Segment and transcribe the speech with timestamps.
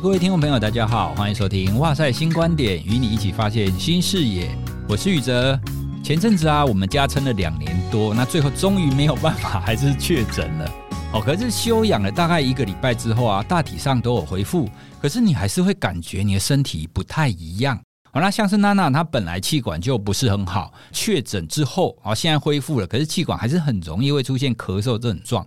[0.00, 4.48] 各位听众朋友，大家好，欢迎收听《哇塞新观点》，与你一起发现新视野。
[4.88, 5.58] 我是宇哲。
[6.04, 10.70] 前阵子啊，我们家撑了两年多，那最后终于没有办法，还是确诊了。
[11.12, 14.68] 哦，可是休养了大概一个礼拜之后啊，大体上都有恢复。
[15.02, 17.76] 可是你还是会感觉你的身体不太一样。
[18.12, 25.44] 好，那像是娜娜，她本来气管就不是很好，确诊之后，哦，现在恢复了，可是气管还是很容易会出现咳嗽症状。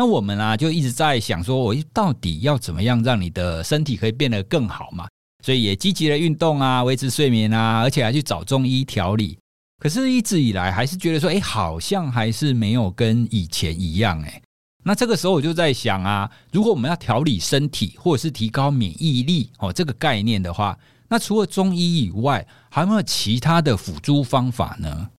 [0.00, 5.06] 那我们啊，就一直在想说，我到底要怎么样让你的身体可以变得更好嘛？
[5.44, 9.36] 所以也积极的运动啊，维持睡眠啊，而且还去找中医调理。
[9.78, 14.18] 可是，一直以来还是觉得说，哎，好像还是没有跟以前一样。
[14.22, 14.40] 哎，
[14.84, 20.78] 那这个时候我就在想啊，如果我们要调理身体，或者是提高免疫力哦，这个概念的话，
[21.10, 25.10] 那除了中医以外，还有没有其他的辅助方法呢？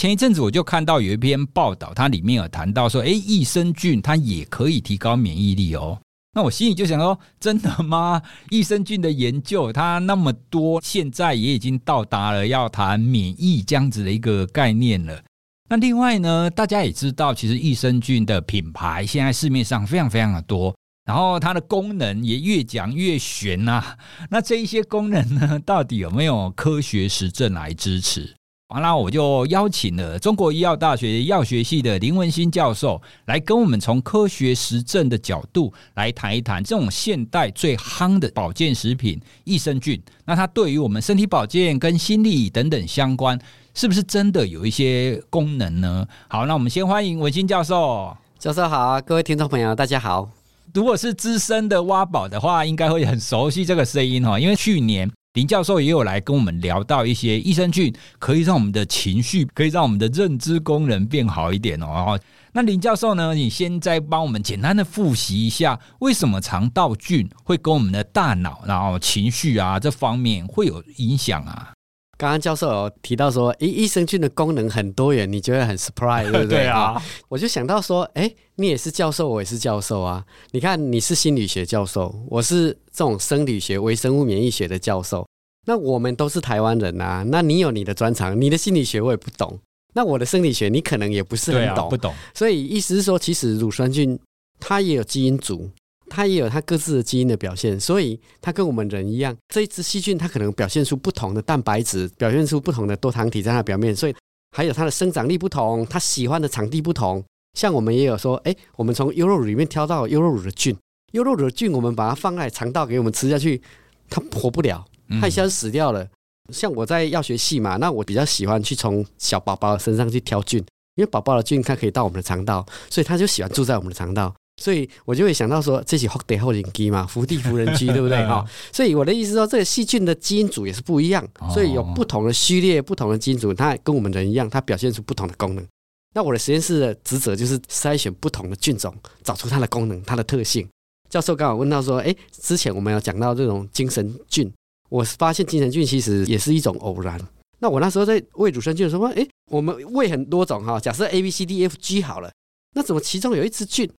[0.00, 5.98] 前一阵子我就看到有一篇报道，它里面有谈到说，诶，益生菌它也可以提高免疫力哦。
[6.34, 8.20] 那我心里就想说，真的吗？
[8.50, 15.22] 益生菌的研究它那么多，现在也已经到达了要谈免疫这样子的一个概念了。
[15.70, 20.74] 那另外呢，大家也知道，其实益生菌的品牌现在市面上非常非常的多，
[21.06, 23.96] 然后它的功能也越讲越玄呐、
[24.28, 28.34] 那这一些功能呢，到底有没有科学实证来支持？
[28.68, 40.02] 完了，我就邀请了中国医药大学药学系的林文新教授来跟我们从科学实证的角度来谈一谈这种现代最夯的保健食品益生菌。
[40.24, 43.38] 那它对于我们身体保健跟心理等等相关，
[43.74, 46.08] 是不是真的有一些功能呢？
[46.28, 48.16] 好，那我们先欢迎文新教授。
[48.38, 50.30] 教授好，各位听众朋友，大家好。
[50.72, 55.10] 如果是资深的挖宝的话，应该会很熟悉这个声音哈，因为去年。
[55.34, 62.16] 林教授也有来跟我们聊到一些益生菌可以让我们的情绪，可以让我们的认知功能变好一点哦。
[62.52, 71.73] 那林教授呢，你现在帮我们简单的复习一下，为什么肠道菌会跟我们的大脑、然后情绪啊这方面会有影响啊？
[72.16, 76.58] 刚刚教授有提到说，诶，益生菌的功能很多元，你觉得很 surprise， 对不对？
[76.58, 80.24] 对啊，我就想到说，诶，你也是教授，我也是教授啊。
[80.52, 85.26] 你看，你是心理学教授，我是这种生理学、微生物免疫学的教授。
[85.66, 89.58] 那我们都是台湾人啊，那你有你的专长，你的心理学我也不懂，
[89.94, 92.14] 那我的生理学你可能也不是很懂，啊，不懂。
[92.34, 94.18] 所以意思是说，其实乳酸菌
[94.60, 95.68] 它也有基因组。
[96.14, 104.14] 它也有它各自的基因的表现，所以它跟我们人一样，这一支细菌它可能表现出不同的蛋白质，表现出不同的多糖体在它表面，所以
[104.56, 107.22] 还有它的生长力不同，它喜欢的场地不同。
[107.58, 110.76] 像我们也有说，哎，我们从优酪乳里面挑到优酪乳的菌，
[111.12, 113.60] 优酪乳的菌我们把它放在肠道给我们吃下去，
[114.08, 114.84] 它活不了，
[115.20, 116.06] 它一下就死掉了。
[116.52, 120.58] 像我在药学系嘛，那我比较喜欢去从小宝宝身上去挑菌，
[120.96, 124.34] 因为宝宝的菌它可以到我们的肠道，所以它就喜欢住在我们的肠道。
[124.62, 128.44] 所以我就会想到说，这是福地福人居嘛， 福地福人居，对不对哈？
[128.72, 135.66] 所以我的意思说，这个细菌的基因组也是不一样，所以有不同的序列、不同的基因组，它跟我们人一样，它表现出不同的功能。
[136.14, 138.94] 那我的实验室的职责就是筛选不同的菌种，
[139.24, 140.66] 找出它的功能、它的特性。
[141.10, 144.50] 教授刚好问到说，哎，之前我们有讲到这种精神菌，
[144.88, 147.20] 我发现精神菌其实也是一种偶然。
[147.58, 152.30] 那我那时候在喂乳酸菌的时候，哎，我们喂很多种哈，假设 A B C D F G 好了，
[152.74, 153.90] 那怎么其中有一只菌？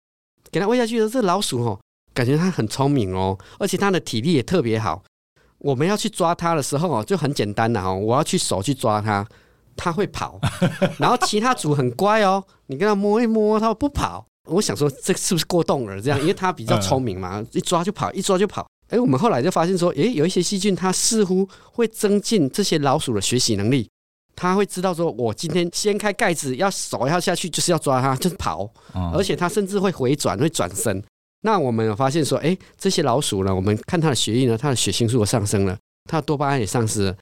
[0.55, 1.81] 给它喂下去的这老鼠哦，
[2.15, 5.03] 感觉它很聪明哦，而且它的体力也特别好。
[5.59, 9.27] 我们要去抓它的时候哦，就很简单的哦，我要去手去抓它，
[9.75, 10.39] 它会跑。
[11.01, 14.25] 然后其他组很乖哦，你跟它摸一摸，它不跑。
[14.49, 16.21] 我想说，这是不是过动了这样？
[16.21, 18.65] 因为它比较聪明嘛，一抓就跑，一抓就跑。
[18.91, 23.89] 哎，我们后来就发现说，诶，有一些细菌它似乎会增进这些老鼠的学习能力。
[24.37, 28.69] 他会知道说，我今天掀开盖子，要手要下去，就是要抓它，就是跑，
[29.13, 31.03] 而且它甚至会回转，会转身。
[31.43, 35.77] 那我们有发现说，哎，这些老鼠呢，我们看它的血液呢，它的血清素上升了，
[36.11, 37.17] 它的多巴胺也上升了。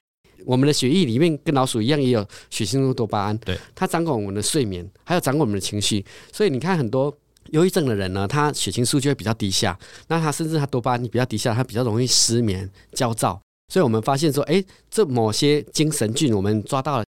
[0.45, 6.05] 我们的血液里面跟老鼠一样，也有血清素、多巴胺，对，它掌管我们的睡眠，还有掌管我们的情绪。
[6.31, 7.15] 所以你看，很多
[7.51, 9.77] 忧郁症的人呢，他血清素就会比较低下，
[10.07, 13.39] 那他甚至他多巴胺比较低下，他比较容易失眠、焦躁。
[13.71, 17.05] 所以我们发现说，哎，这某些精神菌我们抓到了，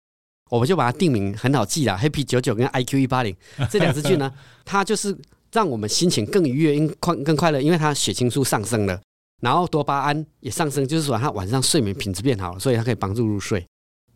[0.53, 3.35] 我们就把它定名很好记了，Happy 九九跟 IQ 一八零
[3.71, 4.31] 这两只菌呢，
[4.67, 5.17] 它就是
[5.51, 9.01] 让我们心情更愉悦、更快、更快乐，因为它血清素上升了，
[9.41, 13.65] 然后多巴胺也上升，就是说它晚上睡眠品质变好了，所以它可以帮助入睡。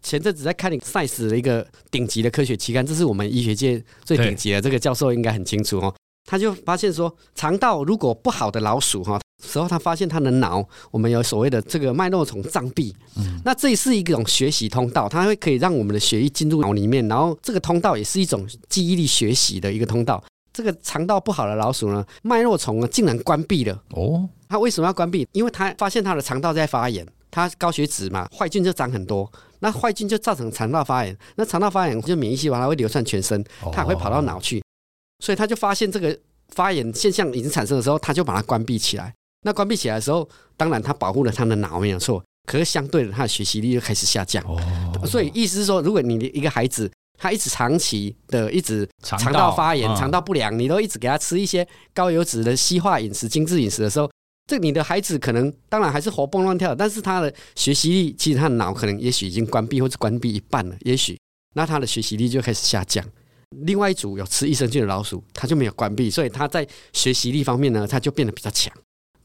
[0.02, 5.94] 前阵子在看《Science》的一个顶级的科学期刊，这是我们医学界最顶级的，这个教授应该很清楚哦。
[6.26, 20.22] 他就发现说，肠道如果不好的老鼠哈，时候他发现他的脑，我们有所谓的这个脉络丛障壁，嗯，那这是一种学习通道，它会可以让我们的血液进入脑里面，然后这个通道也是一种记忆力学习的一个通道。
[20.52, 23.82] 这个肠道不好的老鼠呢，脉络丛呢竟然关闭了。
[23.90, 25.28] 哦，它为什么要关闭？
[25.32, 34.62] 因为它发现它的肠道在发炎，它高血脂嘛，坏菌就长很多，那坏菌就造成肠道发炎，那肠道发炎就免疫细胞它会流窜全身，它也会跑到脑去，
[35.22, 36.18] 所以他就发现这个
[36.48, 39.12] 发炎现象已经产生的时候，他就把它关闭起来。
[39.46, 44.44] 那关闭起来的时候，当然他保护了他的脑没有错，可是相对的他的学习力就开始下降。
[45.06, 51.64] 所以意思是说，如果你的一个孩子，他一直长期的一直肠道发炎、肠道不良，你都一直给他吃一些
[51.94, 54.10] 高油脂的西化饮食、精致饮食的时候，
[54.50, 61.16] 这你的孩子可能当然还是活蹦乱跳，但是他的学习力其实他的脑可能也许已经关闭或者关闭一半了，也许
[61.54, 63.04] 那他的学习力就开始下降。
[63.64, 68.74] 另外一组有吃益生菌的老鼠，他就没有关闭，所以他在学习力方面呢，他就变得比较强。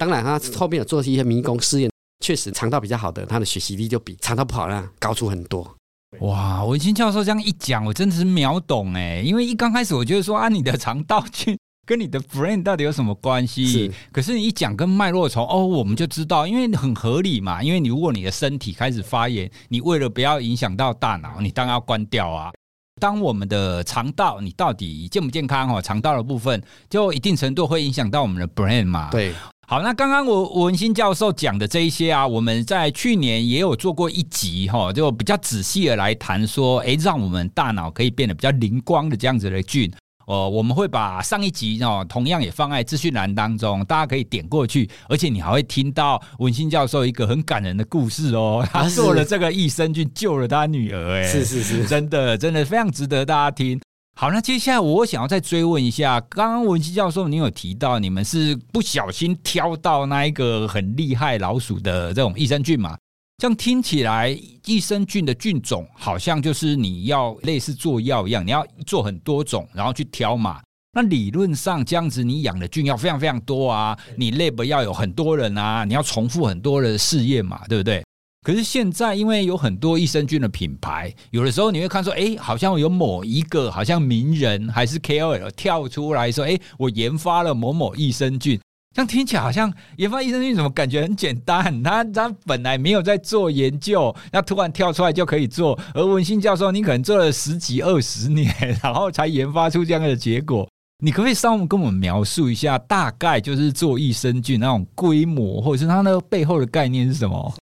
[0.01, 1.91] 当然，他后面有做一些迷宫试验，
[2.25, 5.75] 确实肠道比较好的，他的学习力就比肠道不好的高出很多。
[6.21, 9.21] 哇，文清教授这样一讲，我真的是秒懂哎！
[9.23, 11.55] 因为一刚开始我觉得说啊，你的肠道菌
[11.85, 13.67] 跟你的 brain 到底有什么关系？
[13.67, 17.61] 是，可是你一讲跟脉络丛哦，我们就知道，因为很合理嘛。
[17.61, 22.51] 因为你如果你的身体开始发炎，你为了不要影响到大脑，你当然要关掉啊。
[22.99, 26.59] 当我们的肠道你到底健不健康哦，肠道的部分
[26.89, 29.11] 就一定程度会影响到我们的 brain 嘛。
[29.11, 29.31] 对。
[29.71, 39.89] 好，那刚刚我文新教授讲的这一些啊，我们在去年也有做过一集哈，就比较仔细的来谈说，哎，让我们大脑可以变得比较灵光的这样子的菌，
[40.27, 53.79] 哦，我们会把上一集哦，同样也放在资讯栏当中，大家可以点过去，而且你还会听到文新教授一个很感人的故事哦，他做了这个益生菌救了他女儿，哎，是是是，真的真的非常值得大家听。
[54.21, 62.95] 好，那接下来我想要再追问一下，刚刚文熙教授，你有提到你们是不小心挑到那一个很厉害老鼠的这种益生菌嘛？
[63.39, 64.29] 这样听起来，
[64.67, 70.61] 益生菌的菌种好像就是你要类似做药一样，你要做很多种，然后去挑嘛。
[70.93, 78.03] 那理论上这样子，你养的菌要非常非常多啊，你 lab 要有很多人啊，你要重复很多人的试验嘛，对不对？
[78.43, 88.59] 可是现在，因为有很多益生菌的品牌，有的时候你会看说，哎，好像有某一个好像名人还是 KOL 跳出来说，哎，我研发了某某益生菌，
[88.95, 91.83] 这样听起来好像研发益生菌怎么感觉很简单？
[91.83, 95.79] 他他本来没有在做研究，那突然跳出来就可以做。
[95.93, 98.51] 而文新教授，你可能做了十几二十年，
[98.81, 100.67] 然后才研发出这样的结果。
[101.03, 107.53] 你可不可以稍微跟我们描述一下，大概就是做益生菌那种规模，或者是它那个背后的概念是什么？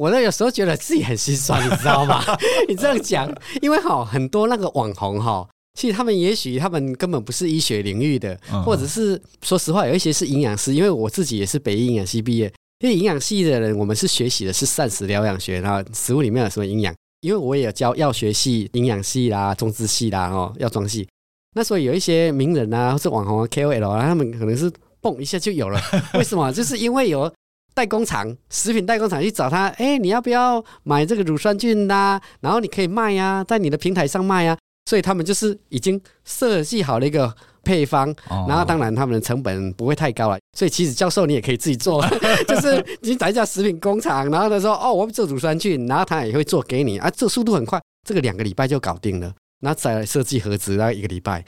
[0.00, 2.24] 我那有时候觉得自己很心酸，你知道吗？
[2.66, 3.30] 你这样讲，
[3.60, 5.46] 因为哈很多那个网红哈，
[5.78, 10.72] 其实他们也许他们根本不是医学领域的，或者是说实话，有一些是营养师。
[10.72, 16.94] 因为我自己也是北医营养系毕业，因为营养系的人，我们是学习的是膳食疗养学，然后食物里面有什么营养。
[17.20, 21.06] 因为我也有教药学系、营养系啦、中资系啦、哦药妆系，
[21.54, 25.78] 那所以有一些名人啊，或是网红 KOL 啊，他们可能是蹦一下就有了。
[26.14, 26.50] 为什么？
[26.50, 27.30] 就是因为有。
[27.74, 32.22] 代工厂、食品代工厂去找他，哎，你要不要买这个乳酸菌呐、啊？
[32.40, 34.58] 然后你可以卖呀、啊，在你的平台上卖呀、啊。
[34.86, 37.32] 所以他们就是已经设计好了一个
[37.62, 38.12] 配方，
[38.48, 40.38] 然后当然他们的成本不会太高了。
[40.56, 42.04] 所以其实教授你也可以自己做，
[42.48, 49.32] 就是你找一家食品工厂，然后他说哦，我们做乳酸菌，然后他也会做给你啊，这速度很快，这个两个礼拜就搞定了。
[49.60, 51.44] 然后再来设计盒子，然后一个礼拜，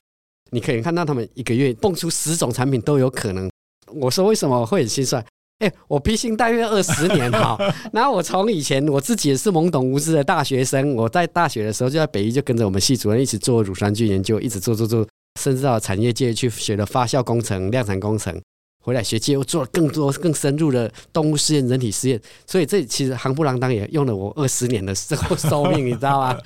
[0.52, 3.50] 你可以看到他们一个月蹦出十种产品都有可能。
[3.86, 5.24] 我说为什么会很心酸？
[5.62, 7.56] 哎、欸，我披星戴月二十年哈，
[7.94, 15.06] 然后我从以前我自己也是懵懂无知的大学生，我在大学的时候就在北医就跟着我们系主任一起做乳酸菌研究，一直做做做，
[15.40, 18.36] 甚至到产业界去学了发酵工程、量产工程，
[18.84, 26.36] 回来学界又做了更多更深入的动物实验、人体实验，所以这其实行不啷当也用了我二十年的生活寿命，你知道吗？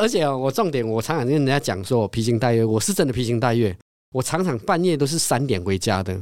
[0.00, 3.76] 而且我重点，我常常跟人家讲说，我披星戴月，我是真的披星戴月，
[4.14, 6.18] 我常常半夜都是三点回家的。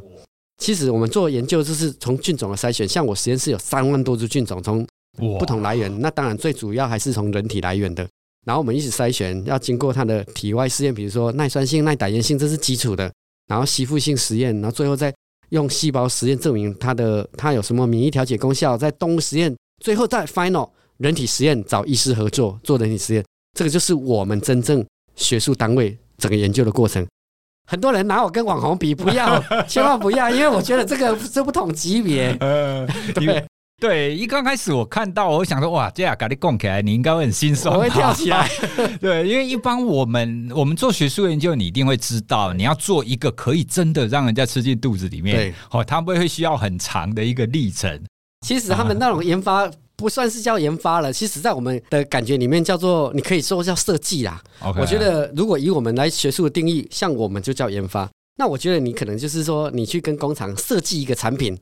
[0.61, 4.87] 其实我们做研究就是从菌种的筛选，像我实验室有三万多株菌种，从
[5.39, 6.01] 不同来源。
[6.01, 8.07] 那当然最主要还是从人体来源的。
[8.47, 13.11] 然后我们一起筛选，要经过它的体外试验，比如说耐酸性、耐胆盐性，这是基础的。
[13.49, 15.13] 然后吸附性实验，然后最后再
[15.49, 18.79] 用细胞实验证明它的它有什么免疫调节功效。
[18.79, 23.25] 在动物实验，最后再 final 人体实验，找医师合作做人体实验。
[23.59, 24.85] 这个就是我们真正
[25.17, 27.07] 学术单位整个研究的过程。
[27.71, 32.37] 很多人拿我跟网红比，不要， 千万不要，因为我觉得这个是不同级别。
[32.43, 32.85] 呃，
[33.15, 33.47] 对
[33.81, 38.51] 对，一刚开始我看到，我想说，哇，这样跟你供起来，你应该会很心酸，我会跳起来。
[39.01, 48.03] 对，因为一般我们我们做学术研究，你一定会知道，你要做一个可以真的让人家吃进肚子里面，对，哦，他们会需要很长的一个历程。
[48.45, 49.71] 其实他们那种研发。
[50.01, 54.43] 不算是叫研发了，其实，在我们的感觉里面，叫做你可以说叫设计啦。
[54.79, 58.09] 我觉得，如果以我们来学术的定义，像我们就叫研发。
[58.39, 61.55] 那我觉得你可能就是说，你去跟工厂设计一个产品。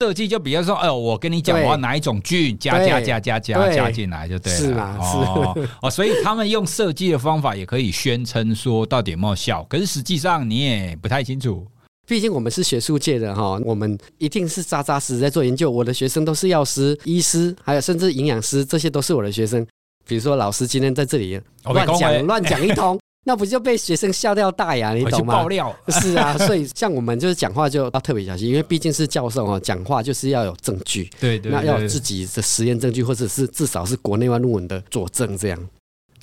[0.00, 4.96] 设计就比如说，哎呦，我跟你讲，我要哪一种菌加加加加加加进来就对了，是吗？
[5.00, 11.66] 哦哦，所以他们用设计的方法也可以宣称说到底有没有效，可是实际上你也不太清楚。
[12.10, 15.70] 毕竟我们是学术界的哈，我们一定是扎扎实实在做研究。
[15.70, 19.64] 我的学生都是药师、医师，还有甚至营养师，这些都是我的学生。
[20.04, 22.98] 比如说老师今天在这里乱讲乱讲一通。
[23.24, 25.34] 那不就被学生笑掉大牙，你懂吗？
[25.34, 35.68] 爆料是啊，所以像我们就是讲话就要特别小心，因为毕竟是教授哦，讲话就是要有证据，对对，那要有自己的实验证据，或者是至少是国内外论文的佐证，这样。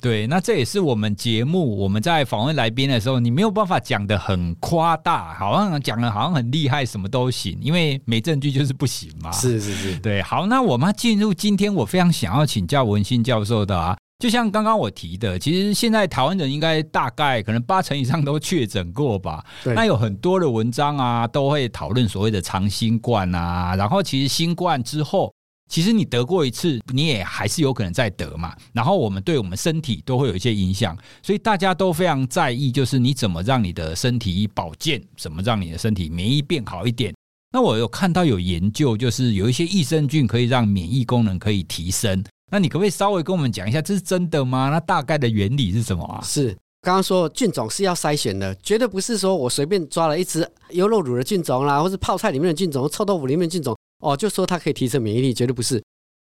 [0.00, 9.30] 对，那这也是我们节目我们在访问来宾的时候，你没有办法讲的很夸大，好像讲的好像很厉害，什么都行，因为没证据就是不行嘛。
[9.36, 10.22] 是是是，对。
[10.22, 13.96] 好，那我们进入今天我非常想要请教文新教授的啊。
[14.18, 19.44] 就像刚刚我提的，其实现在台湾人应该大概可能八成以上都确诊过吧。
[19.62, 19.72] 对。
[19.74, 23.76] 那有很多的文章啊，都会讨论所谓的长新冠啊。
[23.76, 25.32] 然后其实新冠之后，
[25.68, 28.56] 其实你得过一次，你也还是有可能再得嘛。
[28.72, 37.14] 然后我们对我们身体都会有一些影响，所以大家都非常在意，就是你怎么让你的身体保健，怎么让你的身体免疫变好一点。
[37.52, 42.22] 那我有看到有研究，就是有一些益生菌可以让免疫功能可以提升。
[42.50, 44.70] 那你可不可以稍微跟我们讲一下，这是真的吗？
[44.70, 46.20] 那大概的原理是什么啊？
[46.22, 46.48] 是
[46.80, 55.82] 刚刚说菌种是要筛选的，绝对不是说我随便抓了一只优酪乳的菌种啦，或是泡菜里面的菌种、臭豆腐里面的菌种，哦，就说它可以提升免疫力，绝对不是。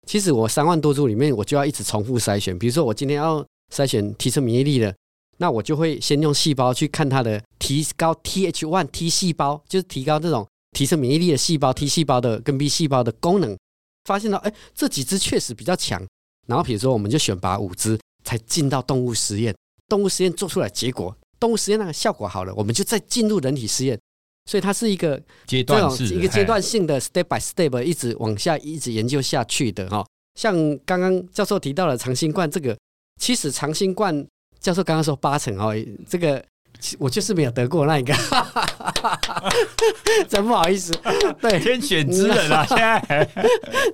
[0.07, 2.57] 其实我三万多株里面，我就要一直重复筛选。
[2.57, 4.95] 比如说我今天要筛选提升免疫力的，
[5.37, 13.57] 那我就会先用细胞去看它的提高 TH1 T 细胞，就是提高这种提升免疫力的细胞 T 细胞的跟 B 细胞的功能。
[14.05, 16.01] 发现到，哎，这几只确实比较强。
[16.47, 19.53] 然后，比如说，我们就选拔五只，才进到动物实验。
[19.89, 23.99] 动物实验做出来结果，动物实验那个效果好了，我们就再进入人体实验。
[24.47, 30.03] 所以它是一个阶段式，一个阶段性的 step by step 一直往下一直研究下去的哈。
[30.33, 32.75] 像刚刚教授提到了长新冠这个，
[33.21, 34.25] 其实长新冠
[34.59, 35.75] 教授刚刚说八成哦，
[36.09, 36.43] 这个。
[36.99, 38.13] 我就是没有得过那一个，
[40.29, 40.93] 真不好意思。
[41.41, 43.27] 对，天选之人啊， 现在。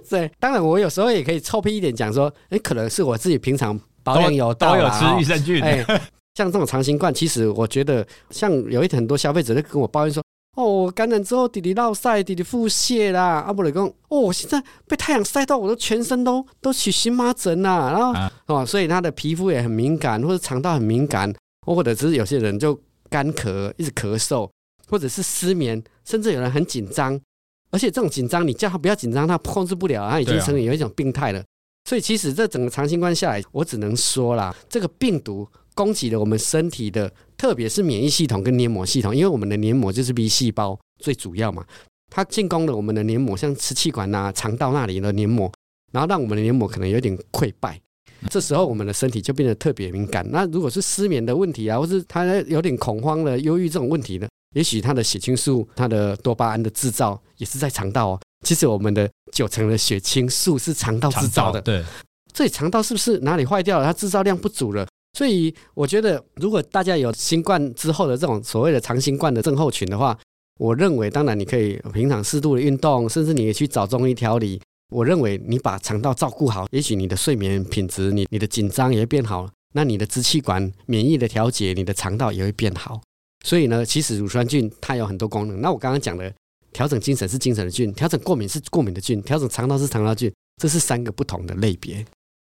[0.10, 5.64] 对，当然我有时候也可以臭屁一点讲说，哎，可能是我自己平常保养有都有吃益生菌。
[5.64, 5.82] 哎，
[6.36, 10.22] 像这种长新冠，其实我觉得，像有一很多消费者都跟我抱怨说，
[10.56, 21.34] 哦，感染之后弟弟落晒，弟弟腹泻啦，阿伯雷公，哦，我现在被太阳晒到，我的全身都都起荨麻疹啦，然后哦，所以他的皮肤也很敏感，或者肠道很敏感。
[21.66, 22.78] 或者只是有些人就
[23.10, 24.50] 干咳，一直咳嗽，
[24.90, 27.18] 或者是失眠，甚至有人很紧张，
[27.72, 31.42] 而且这种紧张，你叫他不要紧张，他控制不了，他已经成为有一种病态了。
[31.86, 37.10] 所以其实这整个长新冠下来，我只能说啦，这个病毒攻击了我们身体的，
[37.44, 41.66] 特别是免疫系统跟黏膜系统，因为我们的黏膜就是 B 细胞最主要嘛，
[42.10, 45.52] 它进攻了我们的黏膜，像支气管呐、肠道那里的黏膜，
[45.92, 47.78] 然后让我们的黏膜可能有点溃败。
[48.30, 50.26] 这时候我们的身体就变得特别敏感。
[50.32, 58.20] 那如果是失眠的问题啊，或是他有点恐慌了、忧郁这种问题呢，也许他的血清素、他的多巴胺的制造也是在肠道哦。
[58.46, 61.62] 其实我们的九成的血清素是肠道制造的。
[61.62, 61.84] 对，
[62.32, 63.86] 这里肠道是不是哪里坏掉了？
[63.86, 64.88] 它制造量不足了。
[65.18, 70.18] 所以我觉得，如果大家有新冠之后的这种所谓的长新冠的症候群的话，
[70.60, 74.60] 我认为当然你可以平常适度的运动，甚至你也去找中医调理。
[74.92, 83.02] 我认为你把肠道照顾好，也许你的睡眠品质、你你的紧张也会变好，那你的支气管免疫的调节，你的肠道也会变好。
[83.44, 85.62] 所以呢，其实乳酸菌它有很多功能。
[85.62, 86.32] 那我刚刚讲的
[86.72, 92.06] 调整精神是精神的菌，调整过敏是过敏的菌，调整肠道是肠道菌，这是三个不同的类别。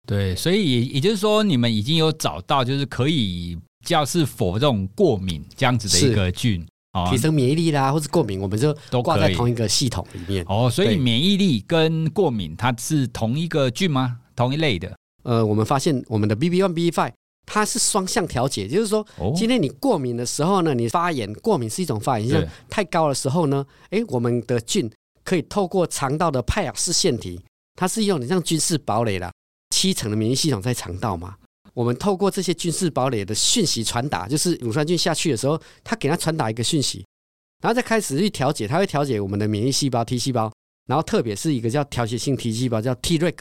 [0.07, 6.65] 对，所以也也就是说，你们已经有找到就是可以叫是否这种过敏这样子的一个菌。
[7.09, 10.43] 提升免疫力啦，或是过敏，我们就都挂在同一个系统里面。
[10.49, 14.17] 哦，所以免疫力跟过敏它是同一个菌吗？
[14.35, 14.93] 同一类的？
[15.23, 17.13] 呃，我们发现我们的 BB one、BB five
[17.45, 24.91] 它是双向调节，就是说，今天你过敏的时候呢，你发炎，过敏是一种发炎，像太高的时候呢，诶，我们的菌
[25.23, 27.39] 可以透过肠道的派雅氏腺体，
[27.75, 29.31] 它是用你像军事堡垒啦，
[29.71, 31.35] 七层的免疫系统在肠道嘛。
[31.73, 37.05] 我们透过这些军事堡垒的讯息传达，就是乳酸菌下去的时候，它给它传达一个讯息，
[37.63, 40.51] 然后再开始去调节，它会调节我们的免疫细胞 T 细胞，
[40.87, 43.37] 然后特别是一个叫调节性 T 细胞叫 Treg，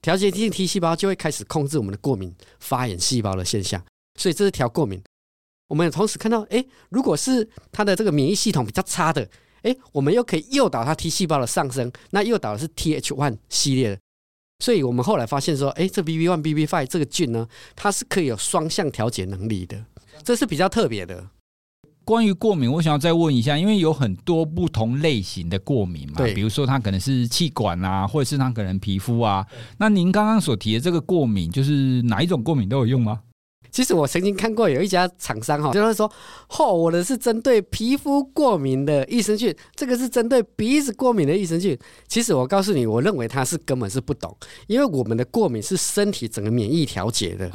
[0.00, 3.84] 调节性 T 细胞就会开始控制我们的过敏发炎细胞的现象，
[4.16, 5.02] 所以这是调过敏。
[5.68, 9.28] 我们同时看到，哎，如果是它的这个免疫系统比较差的，
[9.62, 13.98] 哎，我们又可以诱导它 T 细胞的上升，那诱导的是 TH1 系列的。
[14.62, 19.84] 所以我们后来发现说，哎，这 BB one、BB five 这个菌呢，它是可以有双向调节能力的，
[20.22, 21.26] 这是比较特别的。
[22.04, 29.44] 关于过敏，我想要再问一下，因为有很多不同类型的过敏嘛，比如说它可能是气管啊，或者是它可能皮肤啊。
[29.78, 33.20] 那您刚刚所提的这个过敏，就是哪一种过敏都有用吗？
[33.72, 36.08] 其实我曾经看过有一家厂商哈，就是说，
[36.48, 41.76] 嚯，我的是针对皮肤过敏的益生菌，这个是针对鼻子过敏的益生菌。
[42.06, 44.36] 其实我告诉你，我认为他是根本是不懂，
[44.66, 47.48] 因为我们的过敏是身体整个免疫调节的。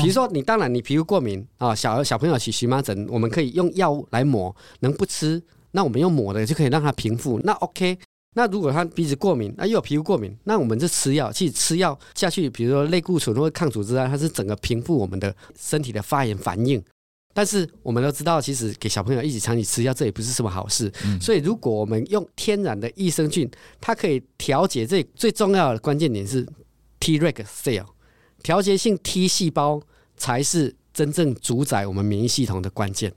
[0.00, 7.98] 比如说你当然你皮肤过敏啊，小小朋友起荨麻疹，我们可以用药物来抹，能不吃，那我们用抹的就可以让它平复，那 OK。
[8.38, 16.80] 那如果他鼻子过敏，那又有皮肤过敏，那我们就吃药，去吃药下去，比如说类固醇或抗组织胺，它是整个平复我们的身体的发炎反应。
[17.34, 20.88] 但是我们都知道，其实给小朋友一起长期吃药，这也不是什么好事。
[21.04, 26.46] 嗯、所以如果我们用天然的益生菌，它可以调节这最重要的关键点是
[27.00, 27.86] Treg cell，
[28.44, 29.82] 调节性 T 细胞
[30.16, 33.12] 才是真正主宰我们免疫系统的关键。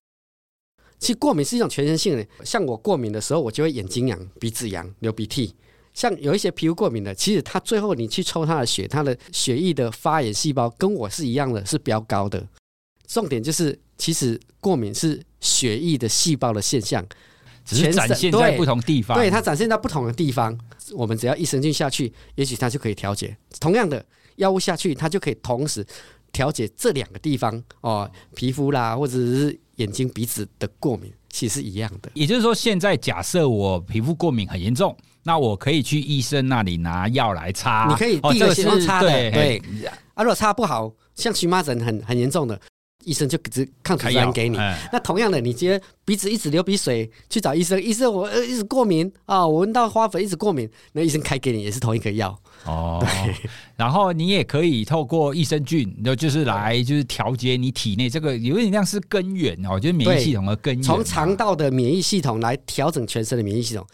[1.02, 5.54] 其实过敏是一种全身性的，像我过敏的时候，我就会眼睛痒、鼻子痒、流鼻涕。
[5.96, 12.48] 像有一些皮肤过敏的，其实他最后你去抽他的血，他的血液的发炎细胞跟我是一样的，是比较高的。
[13.08, 17.04] 重点就是，其实过敏是血液的细胞的现象，
[17.66, 19.18] 只是展现在不同地方。
[19.18, 20.58] 对，它展现在不同的地方。
[20.94, 23.36] 我们只要益生菌下去，也许它就可以调节。
[23.60, 24.06] 同样的
[24.36, 25.86] 药物下去，它就可以同时
[26.32, 29.60] 调节这两个地方哦，皮肤啦，或者是。
[29.78, 37.88] 眼睛、鼻子的过敏其实是一样的，也就是说，现在假设我皮肤过敏很严重，那我可以去医生那里拿药来擦。
[37.90, 39.08] 你可以第一个先用擦的。
[39.32, 39.60] 对
[40.14, 42.62] 啊，如果擦不好，像荨麻疹很很严重的，
[43.04, 44.58] 医生就只抗组织胺给你。
[44.92, 52.38] 那同样的，你觉得鼻子一直流鼻水，去找医生，医生我呃一直过敏啊，我闻到花粉一直过敏，那医生开给你也是同一个药。
[52.66, 53.36] 哦，对，
[53.76, 63.86] 然后你也可以透过益生菌，就就是来就是调节你体内这个有点像是根源哦，就是免疫系统的根源，从肠道的免疫系统来调整全身的免疫系统。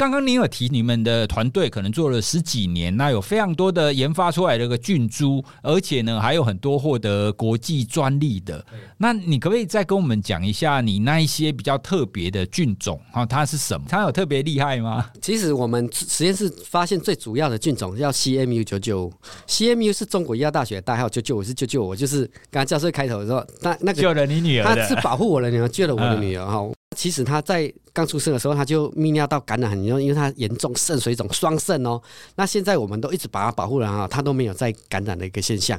[0.00, 8.64] 刚刚你有提你们的团队可能做了十几年，那有非常多的研发出来的个菌株，而且呢还有很多获得国际专利的。
[8.96, 13.26] 那你可不可以再跟我们讲一下你那一些比较特别的菌种啊？
[13.26, 13.84] 它是什么？
[13.90, 15.06] 它有特别厉害吗？
[15.20, 19.12] 其实我们实验室发现最主要的菌种叫 CMU 九九五
[19.48, 26.56] ，CMU 是中国医药大学的代号，九九五是九九我，就是刚刚教授开头的时候，那那个救了你女儿，他是保护我的女儿，救了我的女儿 哈。
[26.60, 32.00] 嗯其实他在刚出生的时候，他就泌尿道感染很严重，因为他严重肾水肿，双肾哦。
[32.34, 35.78] 那现在我们都一直把他保护了啊，他都没有再感染的一个现象。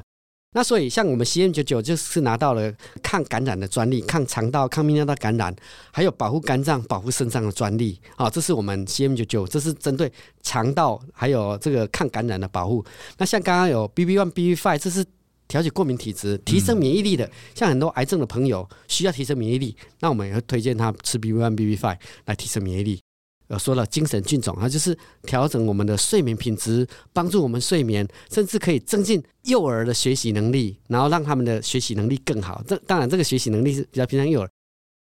[0.53, 5.53] 那所以像我们 CM 九九就是拿到了抗感染的专利，抗肠道、抗泌尿道感染，
[5.91, 8.29] 还有保护肝脏、保护肾脏的专利啊。
[8.29, 12.83] 这是我们 CM 九九，这是针对肠道还有这个抗感染的保护。
[13.17, 15.05] 那像刚刚有 BB one、BB five，这是。
[15.51, 23.01] 调节过敏体质、提升免疫力的，像很多癌症的朋友需要提升免疫力，那我们也会推荐他吃 BB One、BB Five 来提升免疫力。
[23.49, 32.63] 呃，说了精神菌种，它就是调整我们的睡眠品质，帮助我们睡眠，甚至可以增进幼儿的学习能力，然后让他们的学习能力更好。
[32.65, 34.49] 这当然，这个学习能力是比较偏向幼儿。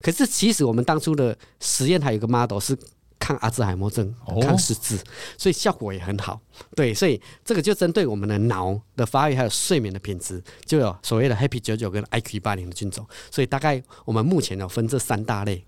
[0.03, 2.75] 可是，其实我们当初的实验还有一个 model 是。
[3.21, 4.97] 抗阿兹海默症、抗失智，
[5.37, 6.41] 所以效果也很好。
[6.75, 13.07] 对，所以这个就针对我们的脑的发育还有睡眠的品质，就有所谓的 Happy 九九跟 IQ 八零的菌种。
[13.29, 15.63] 所以大概我们目前有分这三大类。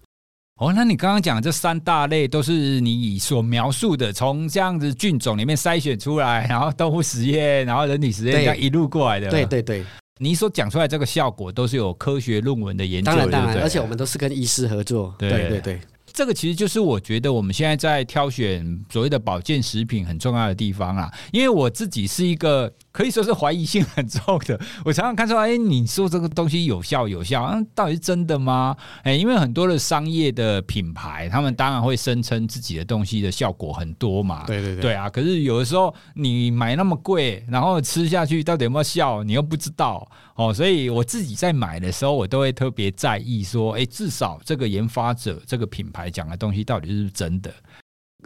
[0.59, 9.29] 哦，那你刚刚讲这三大类都是你所描述的，从这样子菌种里面筛选出来，然后动物实验，然后人体实验这样一路过来的。
[9.29, 9.83] 对对对，
[10.19, 15.13] 你所讲出来这个效果都是有科学论文的研究，当然当然，而且我们都是跟医师合作。
[15.17, 15.81] 对对对。
[16.13, 22.71] 这个其实就是我觉得我们现在在挑选所谓的保健食品很重要的地方啊，因为我自己是一个。
[22.93, 24.57] 可以说是怀疑性很重的。
[24.85, 28.77] 我常常看出来，哎，你说这个东西有效有效，嗯，到底是真的吗？
[29.01, 34.43] 哎，因为很多的商业的品牌，他们当然会声称自己的东西的效果很多嘛。
[34.45, 35.09] 对对对，对啊。
[35.09, 40.53] 可是有的时候你买那么贵，然后吃下去到底有没有效，你又不知道哦。
[40.53, 47.51] 所以我自己在买的时候，我都会特别在意说，哎，至少这个研发者这个品牌讲的东西到底是不是真的。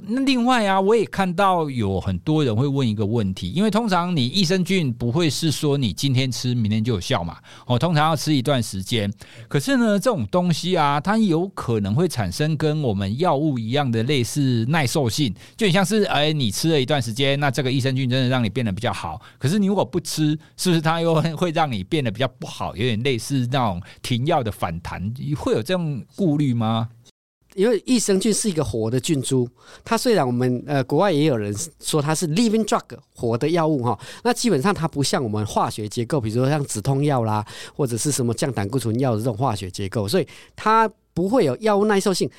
[0.06, 9.12] 那另外啊，我也看到有很多人会问一个问题，因为通常你益生菌不会是说你今天吃明天就有效嘛，哦，通常要吃一段时间。
[9.48, 19.22] 可是呢，这种东西啊，它有可能会产生跟我们药物一样的类似耐受性，就很像是哎，你吃了一段时间，那这个益生菌真的让你变得比较好。
[19.38, 22.76] 可是你如果不吃，是不是它又会让你变得比较不好？
[22.76, 26.90] 有点类似那种停药的反弹，会有这种顾虑吗？
[27.58, 29.50] 因为益生菌是一个活的菌株，
[29.84, 32.84] 它虽然我们呃国外也有人说它是 living drug
[33.16, 37.44] 活的药物哈，那基本上它不像我们化学结构，比如说像止痛药啦，
[37.76, 42.30] 或者是什么降胆固醇药的这种化学结构，所以它不会有药物耐受性。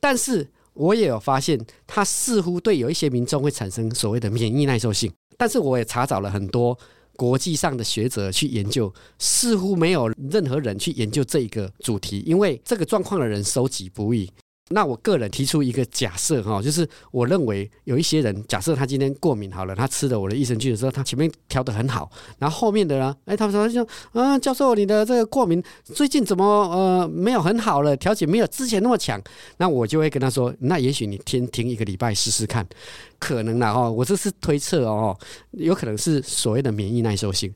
[0.00, 5.12] 但是我也有发现，它似乎对有一些民众会产生所谓的免疫耐受性。
[5.36, 6.78] 但是我也查找了很多
[7.16, 14.30] 国际上的学者去研究，似乎没有任何人去研究这一个主题，因为这个状况的人收集不易。
[14.70, 29.20] 那我个人提出一个假设哈，就是我认为有一些人，假设他今天过敏好了，他吃了我的益生菌的时候，他前面调得很好，然后后面的呢，哎，他们说就啊，教授你的这个过敏最近怎么呃没有很好了，调节没有之前那么强，
[29.58, 32.66] 那我就会跟他说，那也许你停停一个礼拜试试看，
[33.18, 35.14] 可能了哈，我这是推测哦，
[35.50, 37.52] 有可能是所谓的免疫耐受性，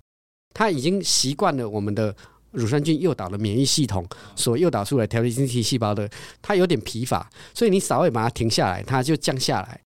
[0.53, 2.15] 他已经习惯了我们的。
[2.59, 6.09] 乳酸菌诱导的免疫系统所诱导出来调节性 T 细胞的，
[6.43, 9.81] 它有点疲乏，所以你稍微把它停下来，它就降下来，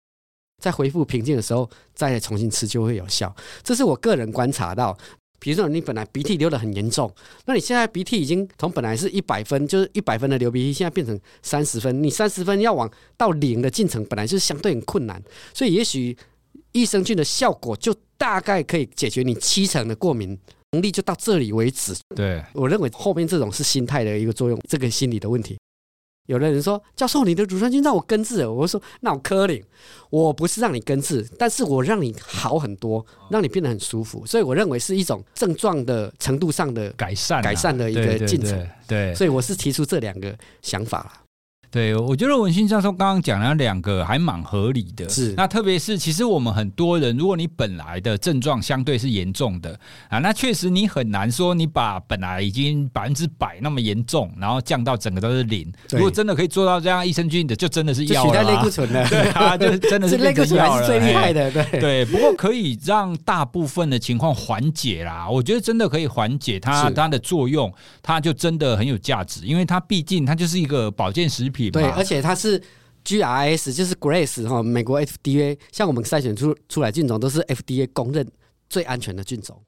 [0.63, 3.35] 在恢复平静的时候再重新吃就会有效。
[3.63, 4.97] 这是我个人观察到。
[5.43, 7.11] 比如说你本来鼻涕流得很严重，
[7.47, 15.19] 那你现在鼻涕已经从本来是一百分，就是一百分的流鼻涕，现在变成三十分，你三十分要往到零的进程，本来就是相对很困难，
[15.55, 16.15] 所以也许
[16.73, 20.39] 益生菌的效果就大概可以解决你七成的过敏。
[20.73, 21.95] 能力就到这里为止。
[22.15, 25.59] 对，我认为后面这种是心态的一个作用，这个心理的问题。
[26.27, 29.61] 有的人说：“教授，你的乳酸菌让我根治。”我说：“那我可怜，
[30.11, 34.25] 我不是让你根治，但是我让你好很多，让你变得很舒服。
[34.25, 38.65] 所以我认为是一种症状的程度上的改善，改善的一个进程。
[38.87, 41.13] 对，所以我是提出这两个想法了。”
[41.71, 45.09] 对，我觉得文心教授刚刚讲了两个还蛮合理的。
[45.09, 49.79] 是，那特别是其实我们很多人，如果你本来的症状相对是严重的
[50.09, 55.73] 啊，那确实你很难说你把本来已经百分之百那么严重，然后降到整个都是零。
[55.91, 58.31] 如果真的可以做到这样，益生菌的就真的是药了。
[58.31, 61.51] 取代类固醇的， 对啊，就真的是类固醇还是最厉害的。
[61.53, 65.31] 对对，不过可以让大部分的情况缓解啦。
[65.31, 72.63] 我觉得真的可以缓解它它的作用，它就真的很有价值，因为它毕竟它就是一个保健食品对，而且它是
[73.05, 78.25] GRS，就是 Grace 哈，美国 FDA，像我们筛选出出来菌种都是 FDA 公认
[78.69, 79.61] 最安全的菌种。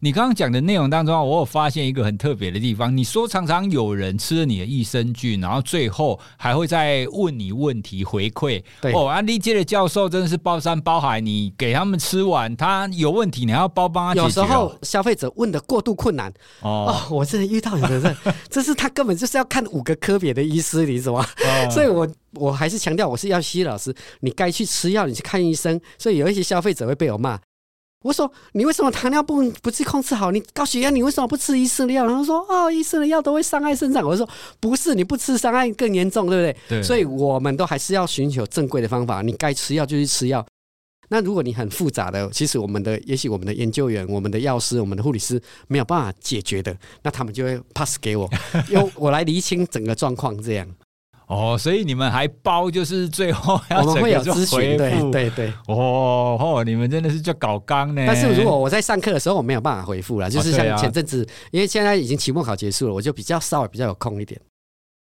[0.00, 2.94] 你刚刚讲的内容当中，我有发现一个很特别的地方。
[2.94, 8.62] 你说常常有人吃了你的益生菌，然后最后还会再问你问题回馈。
[8.82, 14.24] 对哦，安利界的教授真的是包山包海，你给他们吃完，他有问题，你还要包帮他解决。
[14.26, 16.30] 有时候消费者问的过度困难
[16.60, 18.14] 哦，哦，我真的遇到有的人，
[18.50, 21.26] 这是他根本就是要看五个科别的医师，你知道吗？
[21.46, 25.80] 哦、所以我我还是强调，我是药西老师，你该去吃药，你去看医生。
[25.96, 27.38] 所以有一些消费者会被我骂。
[28.04, 30.30] 我说你为什么糖尿病不去控制好？
[30.30, 32.04] 你高血压你为什么不吃医生的药？
[32.04, 34.06] 然后说哦，医生的药都会伤害肾脏。
[34.06, 34.28] 我说
[34.60, 36.56] 不是，你不吃伤害更严重，对不对？
[36.80, 36.82] 对。
[36.82, 39.22] 所以我们都还是要寻求正规的方法。
[39.22, 40.44] 你该吃药就去吃药。
[41.08, 48.28] 那如果你很复杂的，其实我们的也许我们的研究员、我们的药师、我们的护理师没有办法解决的，那他们就会 pass 给我，
[48.68, 50.68] 由我来厘清整个状况，这样。
[51.26, 55.52] 哦，所以你们还包，就是最后要我们会有咨询，对对对。
[55.66, 58.04] 哦哦，你们真的是就搞纲呢。
[58.06, 64.40] 但是如果我在上课的时候，我没有办法回复了，就是像前阵子，因为现在已经期末考结束了，我就比较稍微比较有空一点。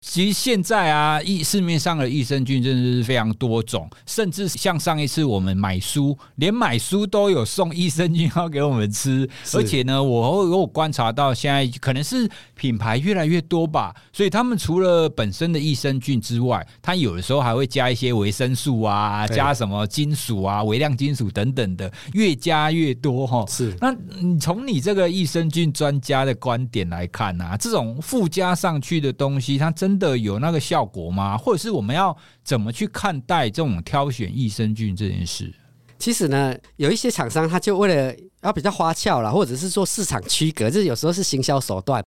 [0.09, 9.29] 其实现在啊，益市面上的益生菌真的是非常多种，甚至像上一次我们买书，连买书都有送益生菌要给我们吃。
[9.53, 23.45] 而且呢，我我观察到现在可能是品牌越来越多吧，所以他们除了本身的益生菌之外，它有的时候还会加一些维生素啊，加什么金属啊、微量金属等等的，越加越多哈。
[23.49, 31.37] 是，那你从你这个益生菌专家的观点来看啊，这种附加上去的东西，它真的有那个效果吗？
[31.37, 35.53] 或者是我们要怎么去看待这种挑选益生菌这件事？
[35.99, 42.03] 其实呢，有一些厂商他就为了要比较花俏啦，或者是说市场区隔，这有时候是行销手段，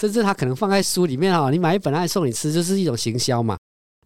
[0.00, 3.56] 甚至他可能放在书里面哈，你买一本来送你吃，就是一种行销嘛。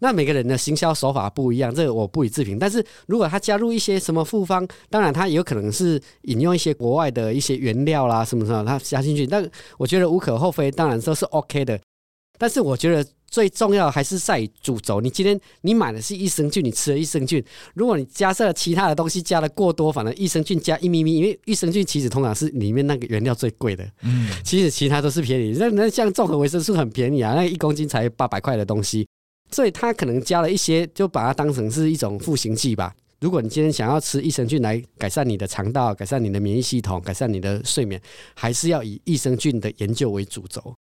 [0.01, 2.59] 那每个人的行销手法不一样，这个我不予置评。
[2.59, 11.81] 但是如果他加入一些什么复方，当然他也有可能是引用一些国外的一些原料啦，什么什么，他加进去，但我觉得无可厚非，当然说是 OK 的。
[12.39, 15.01] 但是我觉得最重要的还是在于主轴。
[15.01, 17.43] 你今天你买的是益生菌，你吃了益生菌。
[17.75, 23.85] 如果你加上了其他的东西加的过多，反而益生菌加一咪咪，因为益生菌其实通常是里面那个原料最贵的。
[24.03, 25.57] 嗯，其实其他都是便宜。
[25.59, 29.07] 那那像综合维生素很便宜啊，那一公斤才八百块的东西，
[29.51, 32.95] 所以它可能加了一些，就把它当成是一种复形剂吧。
[33.21, 38.01] 如果你今天想要吃益生菌来改善你的肠道、改善你的免疫系统、改善你的睡眠，
[38.35, 40.75] 还是要以益生菌的研究为主轴。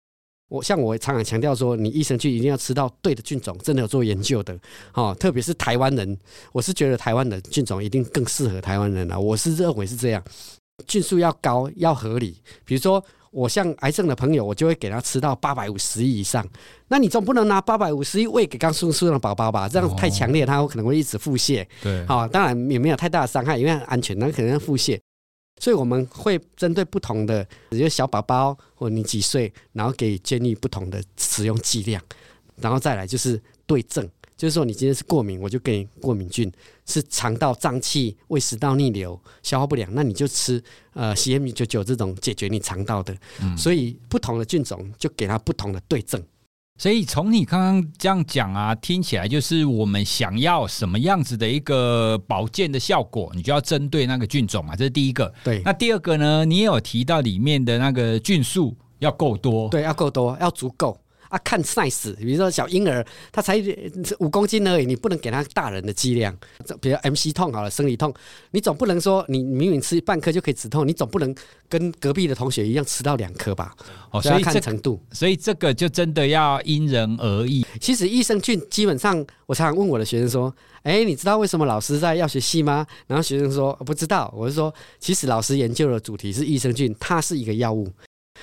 [0.50, 4.54] 我像我常常强调说，你益生菌一定要吃到对的菌种，真的有做研究的，
[4.92, 6.18] 哦，特别是台湾人，
[6.52, 10.22] 我是觉得台湾的菌种一定更适合台湾人啊，我是认为是这样，
[10.86, 12.36] 菌数要高要合理，
[12.66, 13.02] 比如说。
[13.32, 16.44] 我像癌症的朋友，我就会给他吃到八百五十亿以上。
[16.88, 19.68] 那你总不能拿八百五十亿喂给刚出生的宝宝吧？
[19.68, 21.64] 这样太强烈，他可能会一直腹泻。
[21.80, 24.98] 对，好，当然也没有太大的伤害，因为安全，那可能要腹泻。
[25.60, 32.02] 所以我们会针对不同的，比如小宝宝或你几岁，然后给建议不同的使用剂量，
[32.56, 34.10] 然后再来就是对症。
[34.36, 36.48] 就是说，你今天是过敏，我就给你过敏菌；
[36.86, 40.62] 是肠道胀气、胃食道逆流、消化不良，那你就吃
[40.94, 43.14] 呃 CM 九九这种解决你肠道的。
[43.54, 46.18] 所以不同的菌种就给它不同的对症。
[46.80, 54.74] 所以从你刚刚这样讲啊，听起来就是我们想要什么样子的一个保健的效果，你就要针对那个菌种嘛。
[54.74, 55.30] 这是第一个。
[55.44, 55.60] 对。
[55.62, 56.42] 那第二个呢？
[56.46, 59.68] 你也有提到里面的那个菌数要够多。
[59.68, 60.98] 对，要够多，要足够。
[61.30, 63.56] 啊，看 size，比如说小婴儿，他才
[64.18, 66.36] 五公斤而已，你不能给他大人的剂量。
[66.80, 68.12] 比如 MC 痛好了，生理痛，
[68.50, 71.34] 你总不能说你明明吃半颗就可以止痛，你总不能
[71.68, 73.74] 跟隔壁的同学一样吃到两颗吧？
[74.10, 77.64] 哦，所以看程度，所以这个就真的要因人而异。
[77.80, 87.88] 其实益生菌基本上，我常常问我的学生说：“哎，你知道为什么老师在药学系吗？”然后学生说：“不知道。”我就说：“其实老师研究的主题是益生菌，它是一个药物。”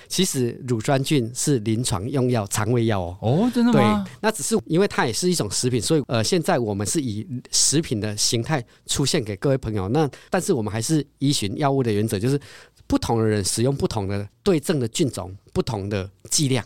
[0.08, 3.18] 其实乳酸菌是临床用药、肠胃药哦。
[3.22, 4.04] 哦，真的吗？
[4.06, 9.88] 对，那只是因为它也是一种食品，所以呃，现在我们是以食品的形态出现给各位朋友。
[9.90, 12.40] 那但是我们还是依循药物的原则，就是
[12.86, 16.66] 不同的人使用不同的对症的菌种、不同的剂量。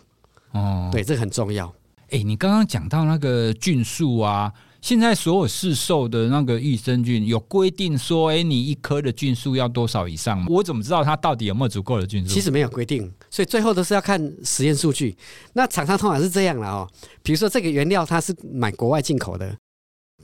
[0.52, 1.74] 哦，对，这个很重要。
[2.10, 4.52] 哎，你刚刚讲到那个菌素啊。
[4.82, 10.48] 现在所有市售的那个益生菌有规定说，哎，你一颗的菌数要多少以上吗？
[10.50, 12.34] 我怎么知道它到底有没有足够的菌数？
[12.34, 15.15] 其实没有规定，所以最后都是要看实验数据。
[15.54, 16.89] 那厂商通常是这样了哦，
[17.22, 19.56] 比如说这个原料它是买国外进口的。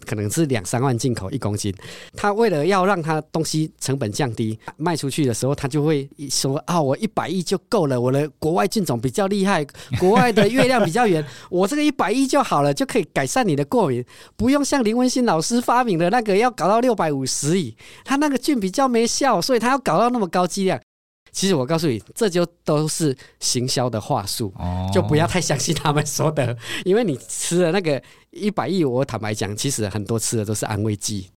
[0.05, 1.73] 可能是两三万进口一公斤，
[2.15, 9.65] 他为了要让他东西成本降低，卖出去的时候他就会说啊，我一百亿就够了，我的国外菌种比较厉害，
[9.99, 14.03] 国外的月亮比较圆，我这个一百亿就好了，就可以改善你的过敏，
[14.35, 20.79] 不用像林文新老师发明的那个要搞到六百五十亿，他那个菌比较没效，所以他要搞到那么高剂量。
[21.37, 24.51] 其实我告诉你，这就都是行销的话术，
[24.91, 31.29] 就不要太相信他们说的，因为你吃了那个一百亿，我坦白讲，其实很多吃的都是安慰剂。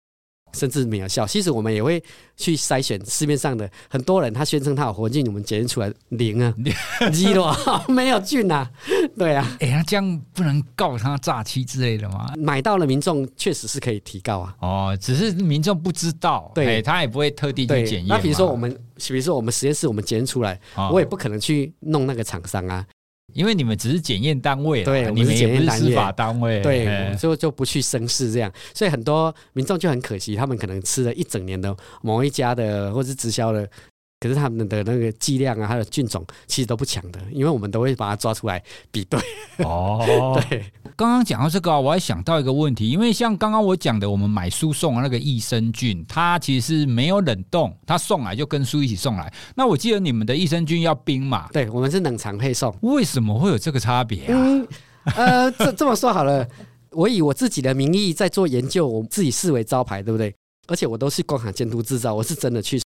[0.53, 1.25] 甚至没有效。
[1.25, 2.01] 其实我们也会
[2.37, 6.53] 去筛选市面上的很多人，他宣称他有活菌，我们检验出来零啊，
[7.13, 8.69] 一了，没有菌啊。
[9.17, 12.31] 对啊，哎、欸，那这样不能告他诈欺之类的吗？
[12.37, 14.55] 买到了民众确实是可以提高啊。
[14.59, 18.07] 哦，只是民众不知道，对、欸，他也不会特地去检验。
[18.07, 18.71] 那比如说我们，
[19.07, 22.85] 比如说我们实验室我们检验出来，哦、我也不可能去弄那个厂商啊。
[23.33, 33.69] 因为你们只是检验单位，对，你们也不是司法单位，对，就就不去生事这样，所以很多民众就很可惜，他们可能吃了一整年的某一家的或是直销的。
[34.19, 39.19] 可是他们的那个剂量啊，它的菌种其实都不强的，因为我们都会把它抓出来比对。
[39.59, 40.65] 哦， 对。
[40.97, 49.33] 刚刚讲到这个啊，我还想到一个问题，因为像刚刚我讲的，我们买输送的那个益生菌，它其实是没有冷冻，它送来就跟书一起送来。
[49.55, 51.47] 那我记得你们的益生菌要冰嘛？
[51.53, 52.75] 对，我们是冷藏配送。
[52.81, 54.33] 为什么会有这个差别啊？
[54.35, 54.67] 嗯，
[55.15, 56.45] 呃，这这么说好了，
[56.91, 60.35] 我以我自己的名义在做研究，我自己视为招牌，对不对？
[60.67, 62.81] 而且我都是工厂监督制造，我是真的去。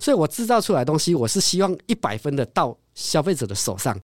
[0.00, 3.96] 所以我制造出来的东西，我是希望一百分的到消费者的手上。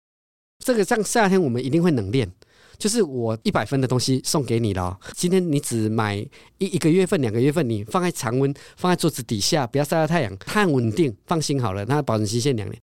[0.64, 2.30] 这个像夏天我们一定会冷链，
[2.78, 4.98] 就是我一百分的东西送给你了。
[5.14, 12.80] 今天你只买一一个月份、两个月份，你放在常温，放在桌子底下，不要晒到太阳，它很稳定，放心好了，它保存期限两年。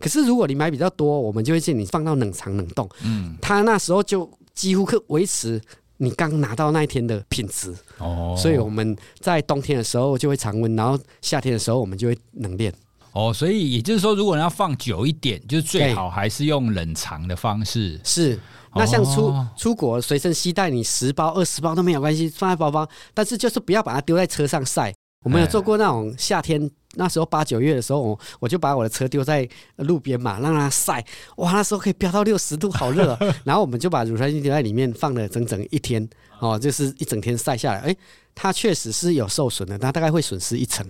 [0.00, 5.60] 可是如果你买比较多，我们就会建议你放到冷藏冷冻，嗯，它那时候就几乎可维持。
[6.00, 12.72] 你刚拿到那一天的品质哦，所以我们在冬天的时候就会常温，然后夏天的时候我们就会冷链
[13.12, 13.32] 哦。
[13.34, 18.00] 所以也就是说，如果你要放久一点，就是最好还是用冷藏的方式。
[18.04, 18.38] 是，
[18.74, 24.94] 那像出出国随身携带，你十包二十包都没有关系，放在包包，但是就是不要把它丢在车上晒。
[25.24, 26.70] 我们有做过那种夏天。
[26.98, 31.02] 那时候八九月的时候，我我就把我的车丢在路边嘛，让它晒。
[31.36, 33.18] 哇，那时候可以飙到六十度，好热喔。
[33.44, 36.06] 然后我们就把乳酸菌丢在里面，放了整整一天
[36.40, 37.80] 哦，就是一整天晒下来。
[37.80, 37.96] 哎，
[38.34, 40.84] 它确实是有受损的，它大概会损失一层。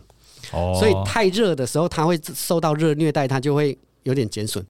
[0.53, 4.65] 哦，所以太热的时候，它会受到热虐待，它就会有点减损。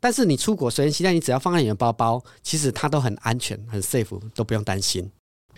[0.00, 5.10] 但是你出国随身携带，你只要放在你的包包，其实它都很安全，很 safe，都不用担心。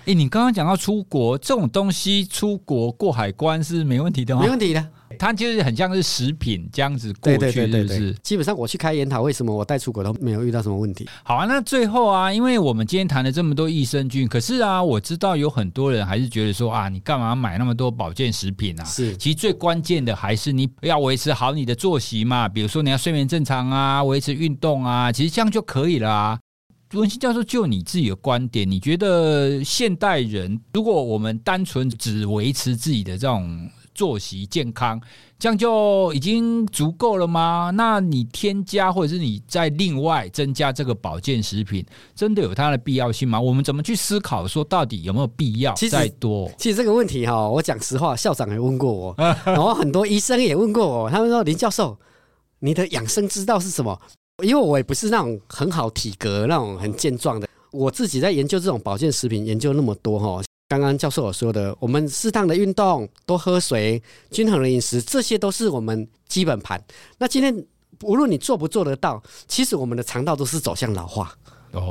[0.07, 4.41] 哎，你刚刚讲到出国这种东西，出国过海关是没问题的吗？
[4.43, 4.89] 没问题的。
[5.19, 8.13] 它就是很像是食品这样子过去，是不是？
[8.23, 11.09] 基本上我去开研讨，为什么我带出国都没有遇到什么问题？
[11.23, 18.85] 好啊，那最后啊，因为我们今天谈了这么多益生菌，可是啊，我知道有很多人还是觉得说啊，你干嘛买那么多保健食品啊？
[18.85, 26.39] 是，其实最关键的还是你要维持好你的作息嘛，比如说你要睡眠正常啊，维持运动啊，其实这样就可以了啊。
[26.95, 33.71] 文心教授，就你自己的观点，你觉得现代人如果我们单纯只维持自己的这种
[34.01, 34.99] 作息健康，
[35.39, 37.71] 这样就已经足够了吗？
[37.75, 41.85] 那你添加或者是你再另外增加这个保健食品，
[42.15, 43.39] 真的有它的必要性吗？
[43.39, 46.51] 我们怎么去思考说到底有没有必要再多？
[46.57, 51.99] 其实，这个问题哈，我讲实话，校长也问过我， 然后很多医生也问过我，他们说林教授，
[52.61, 54.01] 你的养生之道是什么？
[54.43, 60.43] 因为我也不是那种很好体格、那种很健壮的，我自己在研究这种保健食品，研究那么多哈。
[60.71, 66.81] 刚刚教授我说的，我们适当的运动、多喝水、均衡的饮食，这些都是我们基本盘。
[67.19, 67.53] 那今天
[68.03, 71.35] 无论你做不做得到，其实我们的肠道都是走向老化，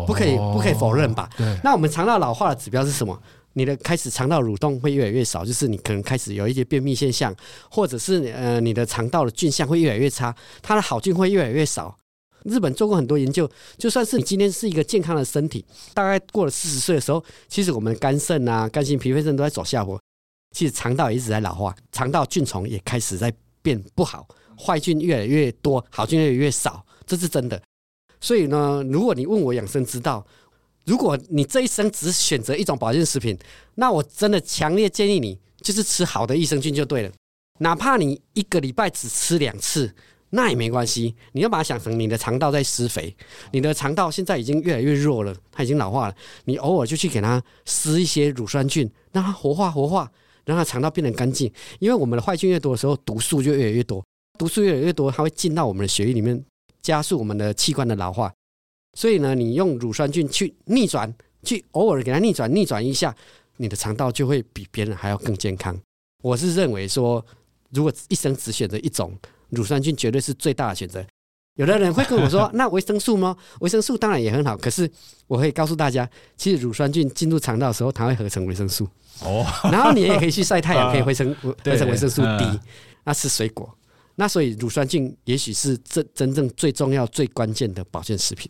[0.07, 1.29] 不可以不可以否认吧？
[1.35, 1.59] 对。
[1.61, 3.21] 那我们肠道老化的指标是什么？
[3.51, 7.35] 你的开始肠道蠕动会越来越少，就是你可能开始有一些便秘现象，
[7.69, 11.97] 或者是呃你的肠道的菌相会越来越差，它的好菌会越来越少。
[12.43, 19.99] 日本做过很多研究，就算是你今天是一个健康的身体，大概过了四十岁的时候，其实我们肝肾啊、肝心脾肺肾都在走下坡，
[20.55, 27.61] 其实肠道一直在老化，肠道菌丛也开始在变不好，坏菌越来越多，好菌越来越少，这是真的。
[28.21, 30.25] 所以呢，如果你问我养生之道，
[30.85, 33.37] 如果你这一生只选择一种保健食品，
[33.75, 37.11] 那我真的强烈建议你就是吃好的益生菌就对了，
[37.59, 39.93] 哪怕你一个礼拜只吃两次。
[40.31, 43.15] 那也没关系，你要把它想成你的肠道在施肥，
[43.51, 46.15] 你的肠道现在已经越来越弱了，它已经老化了。
[46.45, 50.11] 你偶尔就去给它施一些乳酸菌，让它活化活化，
[50.45, 51.51] 让它肠道变得干净。
[51.79, 54.05] 因为我们的坏菌越多的时候，毒素就越来越多，
[54.37, 56.45] 毒素越来越多，它会进到我们的血液里面，
[56.79, 58.31] 加速我们的器官的老化。
[58.93, 61.11] 所以呢，你用乳酸菌去逆转，
[61.41, 63.15] 去偶尔给它逆转逆转一下，
[63.57, 65.75] 你的肠道就会比别人还要更健康。
[66.21, 67.25] 我是认为说，
[67.71, 69.11] 如果一生只选择一种。
[69.49, 71.05] 乳酸菌绝对是最大的选择。
[71.55, 73.35] 有的人会跟我说：“那维生素吗？
[73.59, 74.89] 维生素当然也很好。”可是
[75.27, 78.87] 我会告诉大家，其实乳酸菌进入肠道的时候，它会合成维生素。
[79.21, 82.59] 哦，然后你也可以去晒太阳，可以合成 合成维生素 D。
[83.03, 83.69] 那吃水果，
[84.15, 88.49] 那所以乳酸菌也许是真真正最重要、最关键的保健食品。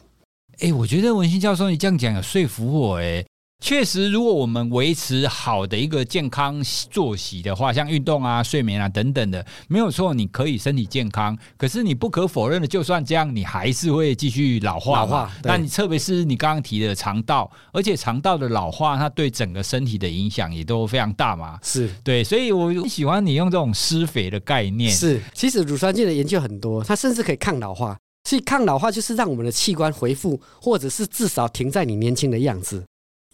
[0.59, 3.25] 哎，我觉得文心教授你这样讲有说服我哎。
[3.61, 11.37] 确实，如果我们维持好的一个健康作息的话，像运动啊、睡眠啊等等的，没有错，你可以身体健康。
[11.57, 15.01] 可是你不可否认的，就算这样，你还是会继续老化。
[15.01, 21.59] 老化，那你特别是你刚刚提的肠道，而且肠道的老化，它对整个身体的影响也都非常大嘛。
[21.61, 24.89] 是对，所以我喜欢你用这种施肥的概念。
[24.89, 27.97] 是，其实乳酸菌的研究很多，它甚至可以抗老化。
[28.23, 32.83] 所以抗老化就是让我们的器官恢复，或者是至少停在你年轻的样子。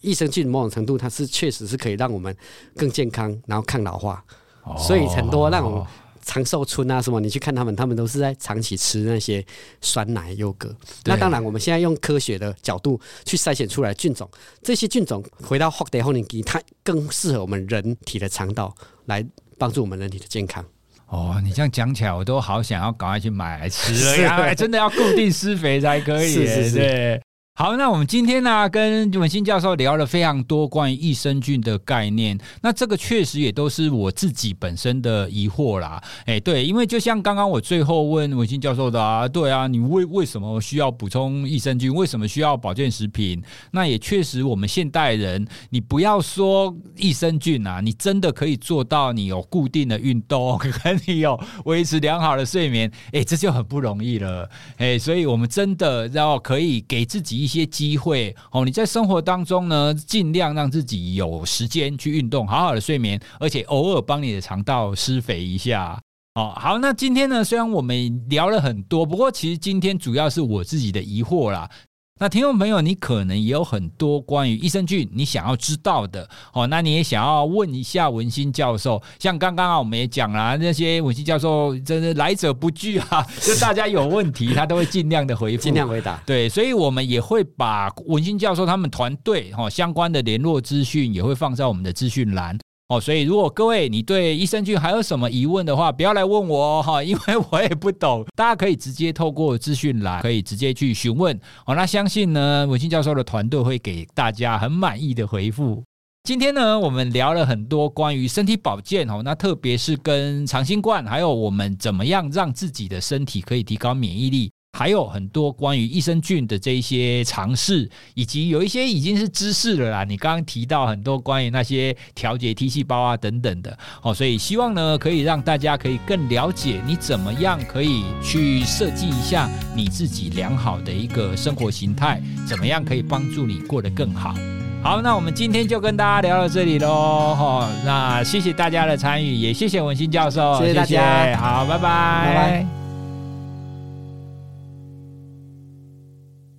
[0.02, 2.36] 益生菌某种程度，它是确实是可以让我们
[2.76, 4.24] 更健康，然后抗老化。
[4.64, 5.86] 哦、所以很多那种
[6.24, 9.46] 长寿村啊什么，你去看他们，他们都是在长期吃那些
[9.80, 10.76] 酸奶优格。
[11.04, 14.28] 那当然，我们现在用科学的角度去筛选出来菌种，
[14.64, 18.74] 这些菌种回到后代后年基，它更适合我们人体的肠道，
[19.06, 19.24] 来
[19.60, 20.66] 帮助我们人体的健康。
[21.08, 24.54] 哦，你这样讲起来，我都好想要赶快去买来吃了呀！
[24.58, 26.28] 真的要固定施肥才可以。
[26.28, 26.76] 是是是。
[26.76, 27.22] 对。
[27.58, 32.38] 好，那我们今天呢、跟文新教授聊了非常多关于益生菌的概念。
[32.62, 36.04] 那这个确实也都是我自己本身的疑惑啦。
[36.26, 41.96] 哎，对，因为就像刚刚我最后问文新教授的啊，对啊，你为为什么需要补充益生菌？
[41.96, 43.42] 为什么需要保健食品？
[43.72, 54.50] 那也确实，我们现代人，你不要说益生菌啊，你真的可以做到，你有固定的运动， 跟你有维持良好的睡眠，哎，这就很不容易了。
[54.76, 57.45] 哎，所以我们真的要可以给自己。
[57.46, 66.02] 一些机会哦，你在生活当中呢，尽量让自己有时间去运动，好好的睡眠，而且偶尔帮你的肠道施肥一下
[66.34, 66.52] 哦。
[66.56, 71.70] 好，那今天呢，虽然我们聊了很多，不过其实今天主要是我自己的疑惑啦。
[72.18, 79.04] 那听众朋友，你可能也有很多关于益生菌你想要知道的哦，那你也想要问一下文心教授。
[79.20, 86.16] 像刚刚啊，我们也讲了那些文心教授真的来者不拒啊， 就大家有问题，他都会尽量的回复，尽量回答。
[86.26, 92.58] 对，所以我们也会把文心教授他们团队哈相关的联络资讯也会放在我们的资讯栏。
[92.88, 98.24] 哦，所以如果各位你对益生菌还有什么疑问的话，不要来问我哈， 因为我也不懂。
[98.36, 101.36] 大家可以直接透过资讯栏，可以直接去询问。
[101.66, 105.84] 哦，那相信呢，文心教授的团队会给大家很满意的回复。
[106.26, 114.52] 今天呢，我们聊了很多关于身体保健哦，那特别是跟长新冠，还有我们怎么样让自己的身体可以提高免疫力。
[114.78, 120.04] 还有很多关于益生菌的这一些尝试，以及有一些已经是知识了啦。
[120.04, 134.36] 你刚刚提到很多关于那些调节 T 细胞啊等等的哦，所以希望呢可以让大家可以更了解你怎么样可以去设计一下你自己良好的一个生活形态，怎么样可以帮助你过得更好。
[134.84, 137.34] 好，那我们今天就跟大家聊到这里喽。
[137.34, 141.24] 哈，那谢谢大家的参与，也谢谢文心教授，谢谢大家。
[141.24, 141.80] 谢谢，好，拜拜。
[141.80, 142.85] 拜拜。